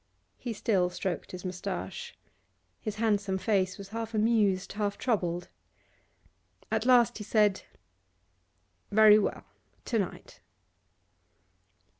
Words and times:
He 0.39 0.51
still 0.53 0.89
stroked 0.89 1.31
his 1.31 1.45
moustache. 1.45 2.17
His 2.79 2.95
handsome 2.95 3.37
face 3.37 3.77
was 3.77 3.89
half 3.89 4.15
amused, 4.15 4.73
half 4.73 4.97
troubled. 4.97 5.49
At 6.71 6.87
last 6.87 7.19
he 7.19 7.23
said: 7.23 7.61
'Very 8.89 9.19
well; 9.19 9.45
to 9.85 9.99
night. 9.99 10.41